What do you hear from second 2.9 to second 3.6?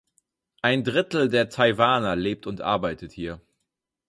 hier.